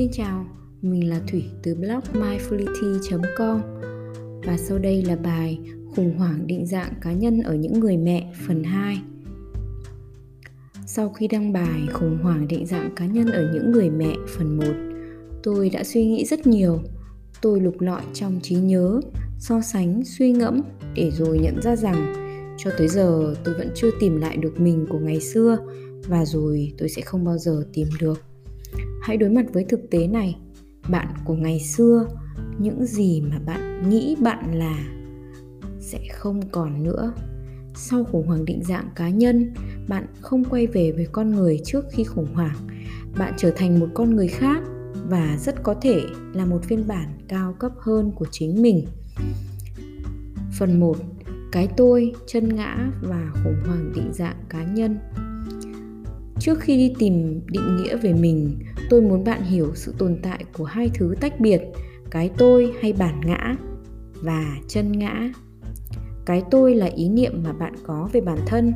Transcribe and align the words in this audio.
Xin 0.00 0.10
chào, 0.12 0.46
mình 0.82 1.08
là 1.08 1.20
Thủy 1.30 1.44
từ 1.62 1.74
blog 1.74 2.00
mindfulity.com 2.12 3.60
và 4.44 4.56
sau 4.58 4.78
đây 4.78 5.02
là 5.02 5.16
bài 5.16 5.58
Khủng 5.96 6.18
hoảng 6.18 6.46
định 6.46 6.66
dạng 6.66 6.92
cá 7.00 7.12
nhân 7.12 7.40
ở 7.42 7.54
những 7.54 7.80
người 7.80 7.96
mẹ 7.96 8.32
phần 8.46 8.64
2. 8.64 8.98
Sau 10.86 11.08
khi 11.08 11.28
đăng 11.28 11.52
bài 11.52 11.86
Khủng 11.92 12.18
hoảng 12.22 12.48
định 12.48 12.66
dạng 12.66 12.90
cá 12.96 13.06
nhân 13.06 13.26
ở 13.26 13.50
những 13.54 13.72
người 13.72 13.90
mẹ 13.90 14.14
phần 14.36 14.56
1, 14.56 14.64
tôi 15.42 15.70
đã 15.70 15.84
suy 15.84 16.04
nghĩ 16.04 16.24
rất 16.24 16.46
nhiều. 16.46 16.80
Tôi 17.42 17.60
lục 17.60 17.80
lọi 17.80 18.02
trong 18.14 18.40
trí 18.42 18.54
nhớ, 18.54 19.00
so 19.38 19.60
sánh, 19.60 20.04
suy 20.04 20.32
ngẫm 20.32 20.60
để 20.94 21.10
rồi 21.10 21.38
nhận 21.38 21.62
ra 21.62 21.76
rằng 21.76 22.14
cho 22.58 22.70
tới 22.78 22.88
giờ 22.88 23.34
tôi 23.44 23.54
vẫn 23.54 23.70
chưa 23.74 23.90
tìm 24.00 24.16
lại 24.16 24.36
được 24.36 24.60
mình 24.60 24.86
của 24.90 24.98
ngày 24.98 25.20
xưa 25.20 25.58
và 26.08 26.24
rồi 26.24 26.72
tôi 26.78 26.88
sẽ 26.88 27.02
không 27.02 27.24
bao 27.24 27.38
giờ 27.38 27.64
tìm 27.72 27.88
được 28.00 28.29
hãy 29.02 29.16
đối 29.16 29.30
mặt 29.30 29.46
với 29.52 29.64
thực 29.64 29.90
tế 29.90 30.06
này, 30.06 30.36
bạn 30.88 31.06
của 31.24 31.34
ngày 31.34 31.60
xưa, 31.60 32.06
những 32.58 32.86
gì 32.86 33.20
mà 33.20 33.38
bạn 33.46 33.90
nghĩ 33.90 34.16
bạn 34.20 34.54
là 34.54 34.84
sẽ 35.80 35.98
không 36.12 36.40
còn 36.52 36.82
nữa. 36.82 37.12
Sau 37.74 38.04
khủng 38.04 38.26
hoảng 38.26 38.44
định 38.44 38.62
dạng 38.64 38.88
cá 38.94 39.08
nhân, 39.08 39.54
bạn 39.88 40.06
không 40.20 40.44
quay 40.44 40.66
về 40.66 40.92
với 40.92 41.06
con 41.12 41.30
người 41.30 41.60
trước 41.64 41.84
khi 41.90 42.04
khủng 42.04 42.34
hoảng. 42.34 42.56
Bạn 43.18 43.34
trở 43.36 43.50
thành 43.50 43.80
một 43.80 43.88
con 43.94 44.16
người 44.16 44.28
khác 44.28 44.62
và 45.08 45.36
rất 45.40 45.62
có 45.62 45.74
thể 45.82 46.02
là 46.34 46.46
một 46.46 46.64
phiên 46.64 46.88
bản 46.88 47.08
cao 47.28 47.54
cấp 47.58 47.72
hơn 47.78 48.12
của 48.12 48.26
chính 48.30 48.62
mình. 48.62 48.86
Phần 50.58 50.80
1 50.80 50.96
cái 51.52 51.68
tôi, 51.76 52.12
chân 52.26 52.56
ngã 52.56 52.90
và 53.02 53.30
khủng 53.44 53.60
hoảng 53.66 53.92
định 53.94 54.12
dạng 54.12 54.36
cá 54.48 54.64
nhân 54.64 54.98
trước 56.40 56.60
khi 56.60 56.76
đi 56.76 56.94
tìm 56.98 57.40
định 57.46 57.76
nghĩa 57.76 57.96
về 57.96 58.12
mình, 58.12 58.58
tôi 58.90 59.02
muốn 59.02 59.24
bạn 59.24 59.42
hiểu 59.42 59.72
sự 59.74 59.94
tồn 59.98 60.16
tại 60.22 60.44
của 60.58 60.64
hai 60.64 60.90
thứ 60.94 61.14
tách 61.20 61.40
biệt, 61.40 61.60
cái 62.10 62.30
tôi 62.38 62.72
hay 62.80 62.92
bản 62.92 63.20
ngã 63.24 63.56
và 64.22 64.56
chân 64.68 64.92
ngã. 64.92 65.32
Cái 66.26 66.42
tôi 66.50 66.74
là 66.74 66.86
ý 66.86 67.08
niệm 67.08 67.42
mà 67.44 67.52
bạn 67.52 67.74
có 67.86 68.08
về 68.12 68.20
bản 68.20 68.38
thân, 68.46 68.72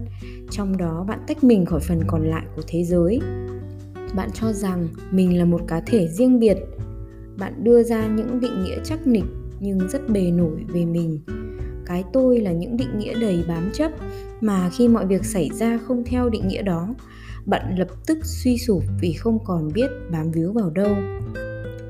trong 0.51 0.77
đó 0.77 1.05
bạn 1.09 1.19
tách 1.27 1.45
mình 1.45 1.65
khỏi 1.65 1.81
phần 1.81 2.01
còn 2.07 2.25
lại 2.27 2.47
của 2.57 2.63
thế 2.67 2.85
giới. 2.85 3.21
Bạn 4.15 4.31
cho 4.35 4.53
rằng 4.53 4.89
mình 5.11 5.39
là 5.39 5.45
một 5.45 5.61
cá 5.69 5.81
thể 5.81 6.09
riêng 6.09 6.39
biệt. 6.39 6.57
Bạn 7.39 7.65
đưa 7.65 7.83
ra 7.83 8.07
những 8.07 8.41
định 8.41 8.65
nghĩa 8.65 8.79
chắc 8.85 9.07
nịch 9.07 9.25
nhưng 9.61 9.89
rất 9.89 10.09
bề 10.09 10.31
nổi 10.31 10.65
về 10.69 10.85
mình. 10.85 11.21
Cái 11.87 12.05
tôi 12.13 12.41
là 12.41 12.53
những 12.53 12.77
định 12.77 12.99
nghĩa 12.99 13.21
đầy 13.21 13.45
bám 13.49 13.71
chấp 13.73 13.93
mà 14.41 14.71
khi 14.71 14.89
mọi 14.89 15.07
việc 15.07 15.25
xảy 15.25 15.51
ra 15.55 15.79
không 15.87 16.05
theo 16.05 16.29
định 16.29 16.49
nghĩa 16.49 16.63
đó 16.63 16.95
bạn 17.47 17.79
lập 17.79 17.89
tức 18.07 18.19
suy 18.23 18.59
sụp 18.59 18.83
vì 19.01 19.13
không 19.13 19.39
còn 19.45 19.73
biết 19.75 19.91
bám 20.13 20.31
víu 20.31 20.53
vào 20.53 20.71
đâu. 20.71 20.97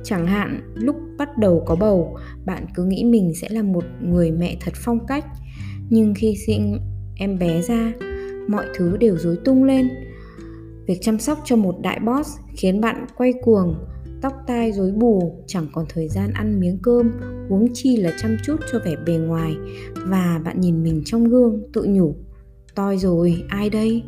Chẳng 0.05 0.27
hạn, 0.27 0.61
lúc 0.75 0.97
bắt 1.19 1.39
đầu 1.39 1.63
có 1.67 1.77
bầu, 1.77 2.17
bạn 2.45 2.67
cứ 2.75 2.85
nghĩ 2.85 3.05
mình 3.05 3.33
sẽ 3.35 3.49
là 3.51 3.63
một 3.63 3.85
người 4.03 4.31
mẹ 4.31 4.57
thật 4.61 4.73
phong 4.77 5.07
cách. 5.07 5.25
Nhưng 5.91 6.15
khi 6.15 6.37
sinh 6.47 6.79
em 7.17 7.39
bé 7.39 7.63
ra, 7.63 7.93
mọi 8.49 8.67
thứ 8.75 8.97
đều 8.97 9.17
rối 9.17 9.39
tung 9.45 9.65
lên. 9.65 9.89
Việc 10.87 10.99
chăm 11.01 11.19
sóc 11.19 11.39
cho 11.45 11.57
một 11.57 11.75
đại 11.83 12.01
boss 12.01 12.31
khiến 12.57 12.81
bạn 12.81 13.07
quay 13.17 13.33
cuồng, 13.43 13.75
tóc 14.23 14.33
tai 14.47 14.73
rối 14.73 14.93
bù, 14.93 15.45
chẳng 15.47 15.67
còn 15.73 15.85
thời 15.89 16.09
gian 16.09 16.31
ăn 16.33 16.61
miếng 16.61 16.79
cơm, 16.83 17.13
huống 17.49 17.67
chi 17.75 17.97
là 17.97 18.13
chăm 18.23 18.37
chút 18.45 18.57
cho 18.73 18.79
vẻ 18.85 18.95
bề 19.07 19.13
ngoài. 19.13 19.57
Và 20.07 20.41
bạn 20.45 20.61
nhìn 20.61 20.83
mình 20.83 21.03
trong 21.05 21.25
gương, 21.25 21.63
tự 21.73 21.85
nhủ, 21.89 22.15
toi 22.75 22.99
rồi, 22.99 23.43
ai 23.49 23.71
đây? 23.71 24.03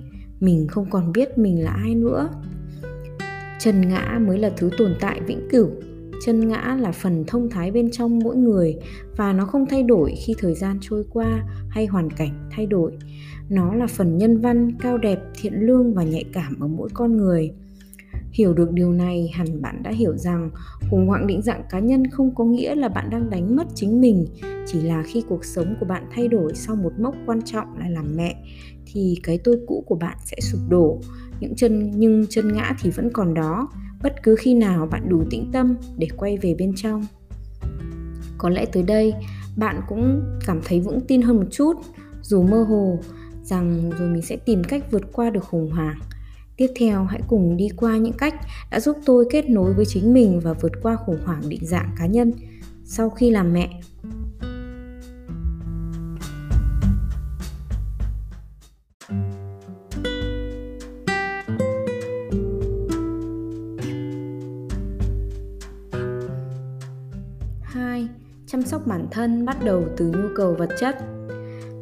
Mình 0.46 0.66
không 0.68 0.90
còn 0.90 1.12
biết 1.12 1.38
mình 1.38 1.64
là 1.64 1.70
ai 1.70 1.94
nữa. 1.94 2.28
Chân 3.58 3.88
ngã 3.88 4.20
mới 4.26 4.38
là 4.38 4.50
thứ 4.56 4.70
tồn 4.78 4.94
tại 5.00 5.20
vĩnh 5.26 5.48
cửu. 5.50 5.70
Chân 6.24 6.48
ngã 6.48 6.76
là 6.80 6.92
phần 6.92 7.24
thông 7.26 7.50
thái 7.50 7.70
bên 7.70 7.90
trong 7.90 8.18
mỗi 8.18 8.36
người 8.36 8.76
và 9.16 9.32
nó 9.32 9.46
không 9.46 9.66
thay 9.66 9.82
đổi 9.82 10.14
khi 10.16 10.34
thời 10.38 10.54
gian 10.54 10.78
trôi 10.80 11.04
qua 11.10 11.44
hay 11.68 11.86
hoàn 11.86 12.10
cảnh 12.10 12.48
thay 12.50 12.66
đổi. 12.66 12.92
Nó 13.48 13.74
là 13.74 13.86
phần 13.86 14.18
nhân 14.18 14.40
văn 14.40 14.72
cao 14.80 14.98
đẹp, 14.98 15.18
thiện 15.40 15.52
lương 15.54 15.94
và 15.94 16.02
nhạy 16.02 16.24
cảm 16.32 16.60
ở 16.60 16.66
mỗi 16.66 16.88
con 16.94 17.16
người. 17.16 17.52
Hiểu 18.32 18.54
được 18.54 18.72
điều 18.72 18.92
này, 18.92 19.30
hẳn 19.34 19.62
bạn 19.62 19.82
đã 19.82 19.90
hiểu 19.90 20.16
rằng 20.16 20.50
khủng 20.90 21.06
hoảng 21.06 21.26
định 21.26 21.42
dạng 21.42 21.62
cá 21.70 21.78
nhân 21.78 22.10
không 22.10 22.34
có 22.34 22.44
nghĩa 22.44 22.74
là 22.74 22.88
bạn 22.88 23.10
đang 23.10 23.30
đánh 23.30 23.56
mất 23.56 23.66
chính 23.74 24.00
mình 24.00 24.26
chỉ 24.66 24.80
là 24.80 25.02
khi 25.02 25.22
cuộc 25.28 25.44
sống 25.44 25.76
của 25.80 25.86
bạn 25.86 26.06
thay 26.10 26.28
đổi 26.28 26.54
sau 26.54 26.76
một 26.76 26.92
mốc 26.98 27.14
quan 27.26 27.42
trọng 27.42 27.78
là 27.78 27.88
làm 27.88 28.16
mẹ, 28.16 28.44
thì 28.86 29.16
cái 29.22 29.38
tôi 29.44 29.56
cũ 29.66 29.84
của 29.86 29.94
bạn 29.94 30.16
sẽ 30.24 30.36
sụp 30.40 30.60
đổ. 30.68 31.00
Những 31.40 31.54
chân, 31.56 31.90
nhưng 31.94 32.26
chân 32.26 32.52
ngã 32.52 32.76
thì 32.80 32.90
vẫn 32.90 33.10
còn 33.12 33.34
đó. 33.34 33.68
Bất 34.02 34.22
cứ 34.22 34.36
khi 34.38 34.54
nào 34.54 34.86
bạn 34.86 35.08
đủ 35.08 35.24
tĩnh 35.30 35.50
tâm 35.52 35.76
để 35.98 36.08
quay 36.16 36.38
về 36.38 36.54
bên 36.58 36.72
trong. 36.76 37.06
Có 38.38 38.50
lẽ 38.50 38.64
tới 38.72 38.82
đây, 38.82 39.14
bạn 39.56 39.80
cũng 39.88 40.22
cảm 40.46 40.60
thấy 40.64 40.80
vững 40.80 41.00
tin 41.00 41.22
hơn 41.22 41.36
một 41.36 41.46
chút, 41.50 41.74
dù 42.22 42.42
mơ 42.42 42.62
hồ 42.62 42.98
rằng 43.42 43.90
rồi 43.98 44.08
mình 44.08 44.22
sẽ 44.22 44.36
tìm 44.36 44.64
cách 44.64 44.90
vượt 44.90 45.02
qua 45.12 45.30
được 45.30 45.44
khủng 45.44 45.70
hoảng. 45.70 45.98
Tiếp 46.56 46.66
theo, 46.76 47.04
hãy 47.04 47.20
cùng 47.28 47.56
đi 47.56 47.68
qua 47.76 47.96
những 47.96 48.12
cách 48.12 48.34
đã 48.70 48.80
giúp 48.80 48.96
tôi 49.06 49.26
kết 49.30 49.50
nối 49.50 49.74
với 49.74 49.84
chính 49.84 50.14
mình 50.14 50.40
và 50.40 50.52
vượt 50.52 50.72
qua 50.82 50.96
khủng 50.96 51.18
hoảng 51.24 51.42
định 51.48 51.66
dạng 51.66 51.90
cá 51.98 52.06
nhân. 52.06 52.32
Sau 52.84 53.10
khi 53.10 53.30
làm 53.30 53.52
mẹ 53.52 53.80
chăm 68.56 68.64
sóc 68.64 68.86
bản 68.86 69.06
thân 69.10 69.44
bắt 69.44 69.64
đầu 69.64 69.84
từ 69.96 70.06
nhu 70.06 70.28
cầu 70.34 70.54
vật 70.58 70.68
chất. 70.80 70.96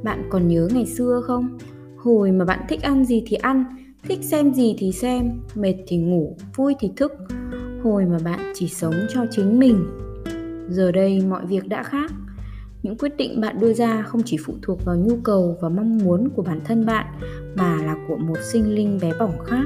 Bạn 0.03 0.29
còn 0.31 0.49
nhớ 0.49 0.69
ngày 0.75 0.87
xưa 0.87 1.23
không? 1.27 1.59
Hồi 1.97 2.33
mà 2.33 2.45
bạn 2.45 2.61
thích 2.69 2.83
ăn 2.83 3.05
gì 3.05 3.23
thì 3.27 3.37
ăn, 3.37 3.65
thích 4.03 4.19
xem 4.23 4.55
gì 4.55 4.75
thì 4.79 4.93
xem, 4.93 5.41
mệt 5.55 5.75
thì 5.87 5.97
ngủ, 5.97 6.37
vui 6.57 6.75
thì 6.81 6.91
thức. 6.97 7.13
Hồi 7.83 8.05
mà 8.05 8.19
bạn 8.25 8.53
chỉ 8.55 8.69
sống 8.69 8.95
cho 9.09 9.25
chính 9.31 9.59
mình. 9.59 9.87
Giờ 10.69 10.93
đây 10.93 11.21
mọi 11.29 11.47
việc 11.47 11.69
đã 11.69 11.83
khác. 11.83 12.13
Những 12.83 12.99
quyết 12.99 13.17
định 13.17 13.41
bạn 13.41 13.61
đưa 13.61 13.73
ra 13.73 14.03
không 14.03 14.23
chỉ 14.25 14.37
phụ 14.45 14.55
thuộc 14.63 14.85
vào 14.85 14.97
nhu 14.97 15.17
cầu 15.25 15.57
và 15.61 15.69
mong 15.69 15.99
muốn 15.99 16.29
của 16.29 16.43
bản 16.43 16.61
thân 16.65 16.87
bạn, 16.87 17.07
mà 17.57 17.77
là 17.85 17.97
của 18.09 18.17
một 18.17 18.39
sinh 18.53 18.75
linh 18.75 18.99
bé 19.03 19.13
bỏng 19.19 19.39
khác. 19.45 19.65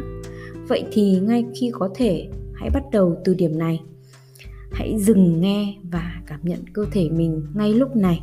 Vậy 0.68 0.84
thì 0.92 1.20
ngay 1.20 1.44
khi 1.60 1.70
có 1.72 1.88
thể, 1.94 2.28
hãy 2.54 2.70
bắt 2.74 2.82
đầu 2.92 3.16
từ 3.24 3.34
điểm 3.34 3.58
này 3.58 3.80
hãy 4.72 4.98
dừng 4.98 5.40
nghe 5.40 5.76
và 5.90 6.12
cảm 6.26 6.40
nhận 6.42 6.60
cơ 6.72 6.86
thể 6.92 7.10
mình 7.10 7.46
ngay 7.54 7.74
lúc 7.74 7.96
này. 7.96 8.22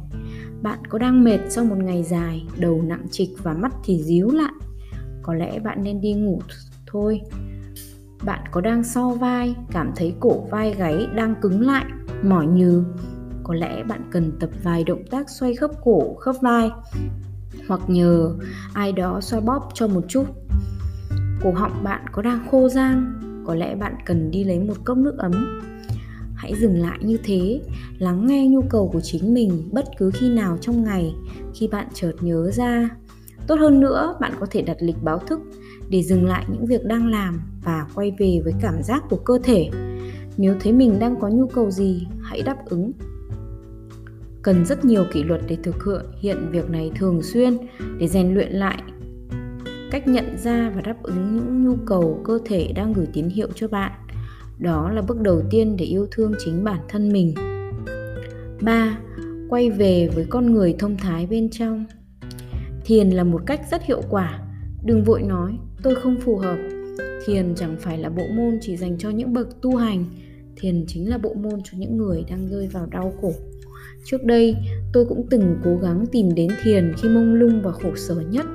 Bạn 0.62 0.80
có 0.90 0.98
đang 0.98 1.24
mệt 1.24 1.40
sau 1.50 1.66
một 1.66 1.78
ngày 1.78 2.04
dài, 2.04 2.48
đầu 2.58 2.82
nặng 2.82 3.06
trịch 3.12 3.30
và 3.44 3.54
mắt 3.54 3.74
thì 3.84 4.04
díu 4.04 4.32
lại. 4.32 4.52
Có 5.22 5.34
lẽ 5.34 5.60
bạn 5.60 5.84
nên 5.84 6.02
đi 6.02 6.14
ngủ 6.14 6.40
thôi. 6.88 7.22
Bạn 8.26 8.40
có 8.52 8.62
đang 8.62 8.84
so 8.84 9.10
vai, 9.10 9.56
cảm 9.72 9.92
thấy 9.96 10.14
cổ 10.20 10.48
vai 10.52 10.74
gáy 10.74 11.08
đang 11.16 11.36
cứng 11.42 11.62
lại, 11.62 11.86
mỏi 12.24 12.48
nhừ. 12.48 12.84
Có 13.44 13.54
lẽ 13.54 13.84
bạn 13.84 14.02
cần 14.12 14.32
tập 14.40 14.50
vài 14.64 14.84
động 14.84 15.04
tác 15.12 15.30
xoay 15.30 15.56
khớp 15.56 15.72
cổ, 15.84 16.16
khớp 16.16 16.36
vai. 16.42 16.70
Hoặc 17.68 17.82
nhờ 17.88 18.36
ai 18.74 18.92
đó 18.92 19.22
xoa 19.22 19.40
bóp 19.40 19.70
cho 19.74 19.88
một 19.88 20.02
chút. 20.08 20.26
Cổ 21.42 21.52
họng 21.52 21.84
bạn 21.84 22.06
có 22.12 22.22
đang 22.22 22.48
khô 22.52 22.70
rang, 22.70 23.14
có 23.46 23.56
lẽ 23.56 23.76
bạn 23.76 23.96
cần 24.06 24.32
đi 24.32 24.44
lấy 24.44 24.60
một 24.60 24.76
cốc 24.86 24.98
nước 24.98 25.18
ấm 25.18 25.62
hãy 26.46 26.56
dừng 26.56 26.78
lại 26.78 26.98
như 27.02 27.18
thế. 27.24 27.62
Lắng 28.00 28.28
nghe 28.28 28.48
nhu 28.48 28.62
cầu 28.62 28.90
của 28.94 29.02
chính 29.04 29.34
mình 29.34 29.70
bất 29.72 29.86
cứ 29.98 30.12
khi 30.14 30.30
nào 30.30 30.58
trong 30.62 30.84
ngày, 30.84 31.16
khi 31.56 31.68
bạn 31.68 31.88
chợt 31.94 32.12
nhớ 32.22 32.52
ra. 32.52 32.90
Tốt 33.48 33.56
hơn 33.60 33.80
nữa, 33.80 34.16
bạn 34.22 34.34
có 34.40 34.48
thể 34.52 34.62
đặt 34.62 34.78
lịch 34.80 35.04
báo 35.04 35.20
thức 35.20 35.40
để 35.90 36.04
dừng 36.04 36.26
lại 36.26 36.46
những 36.52 36.66
việc 36.66 36.86
đang 36.86 37.08
làm 37.08 37.42
và 37.64 37.88
quay 37.96 38.12
về 38.20 38.42
với 38.44 38.54
cảm 38.62 38.84
giác 38.84 39.04
của 39.10 39.18
cơ 39.18 39.40
thể. 39.44 39.70
Nếu 40.38 40.56
thấy 40.60 40.74
mình 40.74 41.00
đang 41.00 41.20
có 41.20 41.30
nhu 41.30 41.48
cầu 41.48 41.72
gì, 41.72 42.08
hãy 42.22 42.42
đáp 42.42 42.58
ứng. 42.66 42.92
Cần 44.42 44.66
rất 44.66 44.86
nhiều 44.86 45.06
kỷ 45.14 45.24
luật 45.24 45.42
để 45.48 45.58
thực 45.64 45.76
hiện 46.20 46.38
việc 46.52 46.70
này 46.70 46.92
thường 46.96 47.22
xuyên 47.22 47.58
để 48.00 48.08
rèn 48.08 48.34
luyện 48.34 48.52
lại 48.52 48.84
cách 49.92 50.08
nhận 50.08 50.38
ra 50.38 50.72
và 50.76 50.82
đáp 50.82 51.04
ứng 51.04 51.36
những 51.36 51.64
nhu 51.64 51.76
cầu 51.86 52.22
cơ 52.24 52.40
thể 52.46 52.72
đang 52.76 52.94
gửi 52.94 53.08
tín 53.14 53.30
hiệu 53.30 53.48
cho 53.56 53.68
bạn 53.68 53.92
đó 54.60 54.92
là 54.92 55.02
bước 55.02 55.22
đầu 55.22 55.42
tiên 55.50 55.78
để 55.78 55.86
yêu 55.86 56.08
thương 56.12 56.34
chính 56.46 56.64
bản 56.64 56.80
thân 56.90 57.12
mình. 57.12 57.34
3. 58.62 59.00
Quay 59.50 59.70
về 59.70 60.10
với 60.16 60.26
con 60.30 60.54
người 60.54 60.76
thông 60.80 60.98
thái 60.98 61.26
bên 61.26 61.50
trong. 61.50 61.86
Thiền 62.86 63.10
là 63.10 63.24
một 63.24 63.42
cách 63.46 63.62
rất 63.72 63.84
hiệu 63.84 64.02
quả. 64.10 64.40
Đừng 64.86 65.04
vội 65.04 65.22
nói, 65.22 65.58
tôi 65.84 65.96
không 65.96 66.16
phù 66.22 66.38
hợp. 66.38 66.58
Thiền 67.26 67.56
chẳng 67.56 67.76
phải 67.80 67.98
là 67.98 68.10
bộ 68.10 68.24
môn 68.36 68.60
chỉ 68.62 68.78
dành 68.78 68.98
cho 68.98 69.10
những 69.10 69.34
bậc 69.34 69.62
tu 69.62 69.76
hành. 69.76 70.06
Thiền 70.56 70.86
chính 70.88 71.10
là 71.10 71.18
bộ 71.18 71.34
môn 71.34 71.60
cho 71.64 71.78
những 71.78 71.98
người 71.98 72.24
đang 72.30 72.48
rơi 72.48 72.68
vào 72.68 72.86
đau 72.86 73.14
khổ. 73.22 73.34
Trước 74.06 74.24
đây, 74.24 74.56
tôi 74.94 75.06
cũng 75.06 75.28
từng 75.30 75.58
cố 75.64 75.78
gắng 75.82 76.06
tìm 76.12 76.36
đến 76.36 76.52
thiền 76.64 76.94
khi 76.98 77.10
mông 77.10 77.34
lung 77.34 77.62
và 77.62 77.72
khổ 77.72 77.96
sở 77.96 78.16
nhất 78.16 78.46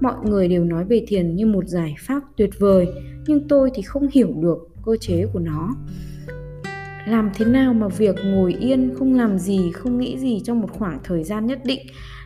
mọi 0.00 0.14
người 0.24 0.48
đều 0.48 0.64
nói 0.64 0.84
về 0.84 1.04
thiền 1.08 1.36
như 1.36 1.46
một 1.46 1.68
giải 1.68 1.94
pháp 1.98 2.22
tuyệt 2.36 2.50
vời, 2.58 2.86
nhưng 3.26 3.48
tôi 3.48 3.70
thì 3.74 3.82
không 3.82 4.08
hiểu 4.12 4.34
được 4.42 4.58
cơ 4.84 4.96
chế 5.00 5.26
của 5.32 5.38
nó. 5.38 5.74
Làm 7.06 7.30
thế 7.34 7.44
nào 7.44 7.74
mà 7.74 7.88
việc 7.88 8.16
ngồi 8.24 8.54
yên, 8.54 8.94
không 8.98 9.14
làm 9.14 9.38
gì, 9.38 9.72
không 9.72 9.98
nghĩ 9.98 10.18
gì 10.18 10.40
trong 10.44 10.60
một 10.60 10.70
khoảng 10.70 10.98
thời 11.04 11.24
gian 11.24 11.46
nhất 11.46 11.60
định 11.64 11.80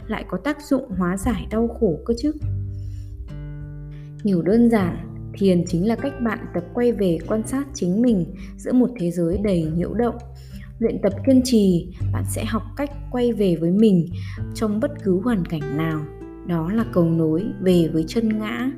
lại 0.06 0.24
có 0.28 0.38
tác 0.38 0.62
dụng 0.62 0.90
hóa 0.90 1.16
giải 1.16 1.46
đau 1.50 1.68
khổ 1.68 1.98
cơ 2.04 2.14
chứ? 2.18 2.32
Hiểu 4.24 4.42
đơn 4.42 4.70
giản, 4.70 4.96
thiền 5.34 5.64
chính 5.66 5.88
là 5.88 5.96
cách 5.96 6.12
bạn 6.24 6.38
tập 6.54 6.64
quay 6.74 6.92
về 6.92 7.18
quan 7.26 7.46
sát 7.46 7.66
chính 7.74 8.02
mình 8.02 8.34
giữa 8.56 8.72
một 8.72 8.90
thế 8.98 9.10
giới 9.10 9.38
đầy 9.44 9.62
nhiễu 9.76 9.94
động. 9.94 10.16
Luyện 10.78 10.98
tập 11.02 11.12
kiên 11.26 11.40
trì, 11.44 11.88
bạn 12.12 12.24
sẽ 12.30 12.44
học 12.44 12.62
cách 12.76 12.90
quay 13.10 13.32
về 13.32 13.56
với 13.56 13.70
mình 13.70 14.06
trong 14.54 14.80
bất 14.80 14.90
cứ 15.04 15.20
hoàn 15.24 15.44
cảnh 15.44 15.76
nào 15.76 16.00
đó 16.46 16.70
là 16.72 16.84
cầu 16.92 17.10
nối 17.10 17.44
về 17.60 17.90
với 17.92 18.04
chân 18.08 18.38
ngã. 18.38 18.70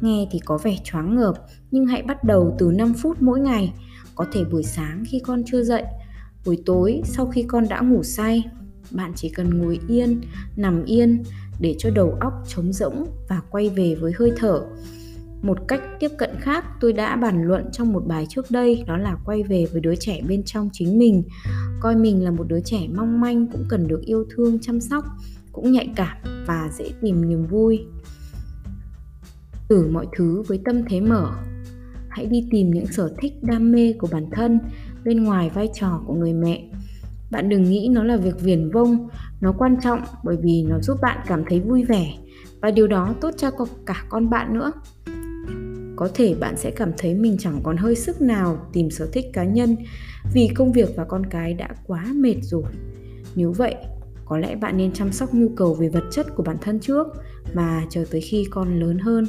Nghe 0.00 0.28
thì 0.30 0.38
có 0.38 0.58
vẻ 0.58 0.76
choáng 0.84 1.16
ngợp, 1.16 1.34
nhưng 1.70 1.86
hãy 1.86 2.02
bắt 2.02 2.24
đầu 2.24 2.56
từ 2.58 2.72
5 2.72 2.94
phút 2.94 3.22
mỗi 3.22 3.40
ngày. 3.40 3.72
Có 4.14 4.26
thể 4.32 4.44
buổi 4.44 4.62
sáng 4.62 5.04
khi 5.06 5.20
con 5.20 5.42
chưa 5.46 5.62
dậy, 5.62 5.84
buổi 6.46 6.58
tối 6.66 7.00
sau 7.04 7.26
khi 7.26 7.42
con 7.42 7.68
đã 7.68 7.80
ngủ 7.80 8.02
say, 8.02 8.44
bạn 8.90 9.12
chỉ 9.16 9.28
cần 9.28 9.58
ngồi 9.58 9.80
yên, 9.88 10.20
nằm 10.56 10.84
yên 10.84 11.22
để 11.60 11.74
cho 11.78 11.90
đầu 11.90 12.16
óc 12.20 12.32
trống 12.48 12.72
rỗng 12.72 13.06
và 13.28 13.40
quay 13.50 13.68
về 13.68 13.94
với 13.94 14.12
hơi 14.18 14.32
thở. 14.36 14.60
Một 15.42 15.58
cách 15.68 15.80
tiếp 16.00 16.08
cận 16.18 16.30
khác, 16.40 16.64
tôi 16.80 16.92
đã 16.92 17.16
bàn 17.16 17.42
luận 17.42 17.64
trong 17.72 17.92
một 17.92 18.06
bài 18.06 18.26
trước 18.28 18.50
đây, 18.50 18.84
đó 18.86 18.96
là 18.96 19.16
quay 19.24 19.42
về 19.42 19.66
với 19.72 19.80
đứa 19.80 19.94
trẻ 19.94 20.20
bên 20.28 20.42
trong 20.42 20.70
chính 20.72 20.98
mình. 20.98 21.22
Coi 21.80 21.96
mình 21.96 22.24
là 22.24 22.30
một 22.30 22.44
đứa 22.48 22.60
trẻ 22.60 22.80
mong 22.94 23.20
manh 23.20 23.46
cũng 23.46 23.64
cần 23.68 23.88
được 23.88 24.02
yêu 24.04 24.24
thương, 24.30 24.58
chăm 24.60 24.80
sóc 24.80 25.04
cũng 25.60 25.72
nhạy 25.72 25.90
cảm 25.96 26.16
và 26.46 26.70
dễ 26.78 26.90
tìm 27.00 27.28
niềm 27.28 27.46
vui. 27.46 27.86
Thử 29.68 29.88
mọi 29.90 30.06
thứ 30.16 30.42
với 30.46 30.60
tâm 30.64 30.82
thế 30.88 31.00
mở. 31.00 31.32
Hãy 32.08 32.26
đi 32.26 32.48
tìm 32.50 32.70
những 32.70 32.86
sở 32.86 33.14
thích 33.18 33.32
đam 33.42 33.72
mê 33.72 33.92
của 33.92 34.08
bản 34.12 34.30
thân 34.32 34.58
bên 35.04 35.24
ngoài 35.24 35.50
vai 35.54 35.68
trò 35.74 36.02
của 36.06 36.14
người 36.14 36.32
mẹ. 36.32 36.70
Bạn 37.30 37.48
đừng 37.48 37.64
nghĩ 37.64 37.88
nó 37.92 38.04
là 38.04 38.16
việc 38.16 38.40
viển 38.40 38.70
vông, 38.70 39.08
nó 39.40 39.52
quan 39.58 39.76
trọng 39.82 40.00
bởi 40.24 40.36
vì 40.42 40.62
nó 40.68 40.80
giúp 40.80 40.98
bạn 41.02 41.18
cảm 41.26 41.42
thấy 41.48 41.60
vui 41.60 41.84
vẻ 41.84 42.14
và 42.60 42.70
điều 42.70 42.86
đó 42.86 43.14
tốt 43.20 43.30
cho 43.36 43.50
cả 43.86 44.04
con 44.08 44.30
bạn 44.30 44.54
nữa. 44.54 44.72
Có 45.96 46.08
thể 46.14 46.34
bạn 46.40 46.56
sẽ 46.56 46.70
cảm 46.70 46.90
thấy 46.98 47.14
mình 47.14 47.36
chẳng 47.38 47.60
còn 47.62 47.76
hơi 47.76 47.94
sức 47.94 48.20
nào 48.20 48.66
tìm 48.72 48.90
sở 48.90 49.08
thích 49.12 49.26
cá 49.32 49.44
nhân 49.44 49.76
vì 50.34 50.48
công 50.54 50.72
việc 50.72 50.88
và 50.96 51.04
con 51.04 51.26
cái 51.26 51.54
đã 51.54 51.68
quá 51.86 52.04
mệt 52.14 52.36
rồi. 52.42 52.72
Nếu 53.34 53.52
vậy 53.52 53.74
có 54.28 54.38
lẽ 54.38 54.56
bạn 54.56 54.76
nên 54.76 54.92
chăm 54.92 55.12
sóc 55.12 55.34
nhu 55.34 55.48
cầu 55.56 55.74
về 55.74 55.88
vật 55.88 56.04
chất 56.10 56.26
của 56.36 56.42
bản 56.42 56.56
thân 56.60 56.80
trước 56.80 57.06
và 57.54 57.82
chờ 57.90 58.04
tới 58.10 58.20
khi 58.20 58.46
con 58.50 58.80
lớn 58.80 58.98
hơn. 58.98 59.24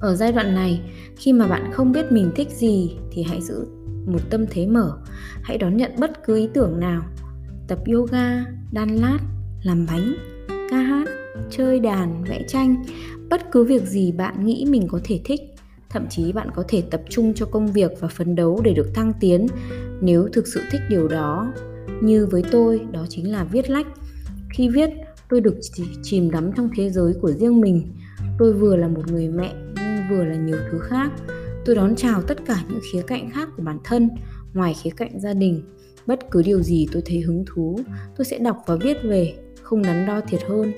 Ở 0.00 0.16
giai 0.16 0.32
đoạn 0.32 0.54
này, 0.54 0.80
khi 1.16 1.32
mà 1.32 1.48
bạn 1.48 1.70
không 1.72 1.92
biết 1.92 2.12
mình 2.12 2.30
thích 2.34 2.48
gì 2.50 2.96
thì 3.12 3.22
hãy 3.22 3.40
giữ 3.42 3.66
một 4.06 4.20
tâm 4.30 4.44
thế 4.50 4.66
mở. 4.66 4.98
Hãy 5.42 5.58
đón 5.58 5.76
nhận 5.76 5.92
bất 5.98 6.24
cứ 6.24 6.36
ý 6.36 6.48
tưởng 6.54 6.80
nào. 6.80 7.02
Tập 7.68 7.78
yoga, 7.92 8.44
đan 8.72 8.96
lát, 8.96 9.18
làm 9.62 9.86
bánh, 9.86 10.14
ca 10.70 10.76
hát, 10.76 11.08
chơi 11.50 11.80
đàn, 11.80 12.24
vẽ 12.24 12.44
tranh, 12.48 12.84
bất 13.30 13.50
cứ 13.52 13.64
việc 13.64 13.82
gì 13.82 14.12
bạn 14.12 14.46
nghĩ 14.46 14.66
mình 14.68 14.88
có 14.88 15.00
thể 15.04 15.20
thích. 15.24 15.40
Thậm 15.90 16.06
chí 16.10 16.32
bạn 16.32 16.50
có 16.54 16.64
thể 16.68 16.82
tập 16.90 17.02
trung 17.10 17.34
cho 17.34 17.46
công 17.46 17.66
việc 17.72 17.90
và 18.00 18.08
phấn 18.08 18.34
đấu 18.34 18.60
để 18.64 18.74
được 18.74 18.94
thăng 18.94 19.12
tiến 19.20 19.46
nếu 20.00 20.28
thực 20.32 20.46
sự 20.46 20.60
thích 20.70 20.80
điều 20.88 21.08
đó 21.08 21.52
như 22.02 22.26
với 22.26 22.42
tôi, 22.50 22.80
đó 22.92 23.06
chính 23.08 23.32
là 23.32 23.44
viết 23.44 23.70
lách. 23.70 23.86
Khi 24.50 24.68
viết, 24.68 24.90
tôi 25.28 25.40
được 25.40 25.54
chìm 26.02 26.30
đắm 26.30 26.50
trong 26.56 26.70
thế 26.76 26.90
giới 26.90 27.14
của 27.20 27.30
riêng 27.30 27.60
mình. 27.60 27.92
Tôi 28.38 28.52
vừa 28.52 28.76
là 28.76 28.88
một 28.88 29.12
người 29.12 29.28
mẹ 29.28 29.52
nhưng 29.76 30.08
vừa 30.10 30.24
là 30.24 30.34
nhiều 30.34 30.58
thứ 30.70 30.78
khác. 30.78 31.12
Tôi 31.64 31.76
đón 31.76 31.96
chào 31.96 32.22
tất 32.22 32.38
cả 32.46 32.64
những 32.68 32.80
khía 32.92 33.02
cạnh 33.02 33.30
khác 33.30 33.48
của 33.56 33.62
bản 33.62 33.78
thân, 33.84 34.08
ngoài 34.54 34.74
khía 34.82 34.90
cạnh 34.96 35.20
gia 35.20 35.32
đình. 35.34 35.62
Bất 36.06 36.30
cứ 36.30 36.42
điều 36.42 36.62
gì 36.62 36.86
tôi 36.92 37.02
thấy 37.06 37.20
hứng 37.20 37.44
thú, 37.46 37.78
tôi 38.16 38.24
sẽ 38.24 38.38
đọc 38.38 38.56
và 38.66 38.76
viết 38.76 38.96
về, 39.04 39.34
không 39.62 39.82
đắn 39.82 40.06
đo 40.06 40.20
thiệt 40.20 40.40
hơn, 40.48 40.72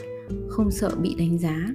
không 0.49 0.71
sợ 0.71 0.91
bị 1.03 1.15
đánh 1.19 1.39
giá. 1.39 1.69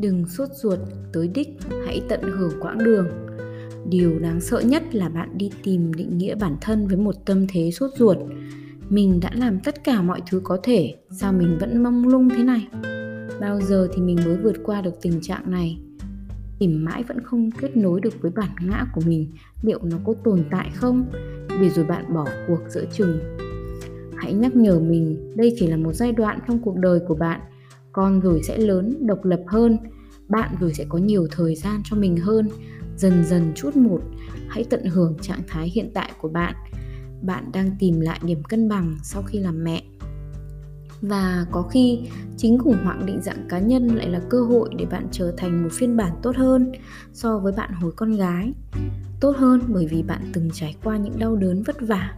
Đừng 0.00 0.26
sốt 0.26 0.48
ruột, 0.52 0.78
tới 1.12 1.28
đích, 1.28 1.48
hãy 1.86 2.02
tận 2.08 2.20
hưởng 2.22 2.52
quãng 2.60 2.78
đường. 2.78 3.08
Điều 3.88 4.18
đáng 4.18 4.40
sợ 4.40 4.60
nhất 4.60 4.94
là 4.94 5.08
bạn 5.08 5.38
đi 5.38 5.50
tìm 5.62 5.94
định 5.94 6.18
nghĩa 6.18 6.34
bản 6.34 6.56
thân 6.60 6.86
với 6.86 6.96
một 6.96 7.14
tâm 7.26 7.46
thế 7.48 7.70
sốt 7.70 7.90
ruột. 7.96 8.16
Mình 8.88 9.20
đã 9.20 9.30
làm 9.34 9.60
tất 9.60 9.84
cả 9.84 10.02
mọi 10.02 10.20
thứ 10.30 10.40
có 10.44 10.58
thể, 10.62 10.94
sao 11.10 11.32
mình 11.32 11.58
vẫn 11.60 11.82
mong 11.82 12.08
lung 12.08 12.28
thế 12.36 12.42
này? 12.42 12.68
Bao 13.40 13.60
giờ 13.60 13.88
thì 13.94 14.02
mình 14.02 14.16
mới 14.24 14.36
vượt 14.36 14.56
qua 14.64 14.82
được 14.82 14.94
tình 15.02 15.20
trạng 15.22 15.50
này? 15.50 15.78
Tìm 16.58 16.84
mãi 16.84 17.02
vẫn 17.02 17.20
không 17.22 17.50
kết 17.50 17.76
nối 17.76 18.00
được 18.00 18.14
với 18.20 18.30
bản 18.30 18.50
ngã 18.60 18.86
của 18.94 19.00
mình, 19.06 19.32
liệu 19.62 19.78
nó 19.82 19.96
có 20.04 20.14
tồn 20.24 20.44
tại 20.50 20.70
không? 20.74 21.06
Để 21.60 21.70
rồi 21.70 21.84
bạn 21.84 22.14
bỏ 22.14 22.26
cuộc 22.48 22.60
giữa 22.68 22.84
chừng. 22.92 23.18
Hãy 24.16 24.32
nhắc 24.32 24.56
nhở 24.56 24.80
mình, 24.80 25.32
đây 25.36 25.54
chỉ 25.58 25.66
là 25.66 25.76
một 25.76 25.92
giai 25.92 26.12
đoạn 26.12 26.38
trong 26.48 26.58
cuộc 26.58 26.76
đời 26.76 27.00
của 27.08 27.14
bạn 27.14 27.40
con 27.92 28.20
rồi 28.20 28.40
sẽ 28.42 28.58
lớn, 28.58 29.06
độc 29.06 29.24
lập 29.24 29.40
hơn. 29.46 29.78
Bạn 30.28 30.54
rồi 30.60 30.74
sẽ 30.74 30.84
có 30.88 30.98
nhiều 30.98 31.26
thời 31.30 31.54
gian 31.54 31.82
cho 31.84 31.96
mình 31.96 32.16
hơn. 32.16 32.48
Dần 32.96 33.24
dần 33.24 33.52
chút 33.54 33.76
một, 33.76 34.00
hãy 34.48 34.64
tận 34.70 34.84
hưởng 34.84 35.14
trạng 35.20 35.40
thái 35.48 35.68
hiện 35.68 35.90
tại 35.94 36.12
của 36.20 36.28
bạn. 36.28 36.54
Bạn 37.22 37.44
đang 37.52 37.70
tìm 37.78 38.00
lại 38.00 38.20
điểm 38.22 38.42
cân 38.42 38.68
bằng 38.68 38.96
sau 39.02 39.22
khi 39.22 39.38
làm 39.38 39.64
mẹ. 39.64 39.82
Và 41.02 41.46
có 41.50 41.62
khi, 41.62 42.00
chính 42.36 42.58
khủng 42.58 42.84
hoảng 42.84 43.06
định 43.06 43.20
dạng 43.22 43.46
cá 43.48 43.58
nhân 43.58 43.86
lại 43.86 44.08
là 44.08 44.20
cơ 44.30 44.40
hội 44.40 44.70
để 44.76 44.84
bạn 44.84 45.06
trở 45.10 45.32
thành 45.36 45.62
một 45.62 45.68
phiên 45.72 45.96
bản 45.96 46.12
tốt 46.22 46.36
hơn 46.36 46.72
so 47.12 47.38
với 47.38 47.52
bạn 47.56 47.70
hồi 47.72 47.92
con 47.96 48.16
gái. 48.16 48.52
Tốt 49.20 49.36
hơn 49.36 49.60
bởi 49.68 49.86
vì 49.86 50.02
bạn 50.02 50.30
từng 50.32 50.50
trải 50.52 50.76
qua 50.84 50.96
những 50.96 51.18
đau 51.18 51.36
đớn 51.36 51.62
vất 51.62 51.76
vả 51.80 52.14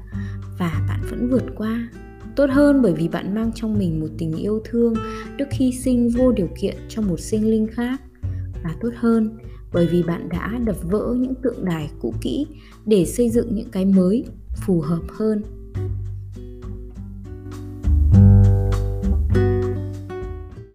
và 0.59 0.85
bạn 0.89 1.01
vẫn 1.11 1.29
vượt 1.29 1.45
qua 1.57 1.89
tốt 2.37 2.51
hơn 2.51 2.83
bởi 2.83 2.93
vì 2.93 3.09
bạn 3.09 3.35
mang 3.35 3.53
trong 3.55 3.79
mình 3.79 4.01
một 4.01 4.09
tình 4.19 4.33
yêu 4.37 4.61
thương 4.65 4.95
đức 5.37 5.49
hy 5.53 5.73
sinh 5.73 6.09
vô 6.09 6.33
điều 6.33 6.49
kiện 6.61 6.77
cho 6.89 7.03
một 7.03 7.21
sinh 7.21 7.51
linh 7.51 7.67
khác. 7.67 8.01
Và 8.65 8.75
tốt 8.81 8.91
hơn, 8.97 9.39
bởi 9.73 9.87
vì 9.87 10.03
bạn 10.03 10.29
đã 10.29 10.59
đập 10.65 10.77
vỡ 10.83 11.15
những 11.19 11.35
tượng 11.43 11.65
đài 11.65 11.91
cũ 12.01 12.15
kỹ 12.21 12.47
để 12.87 13.05
xây 13.05 13.31
dựng 13.31 13.55
những 13.55 13.71
cái 13.71 13.85
mới 13.85 14.25
phù 14.67 14.81
hợp 14.81 15.03
hơn. 15.09 15.43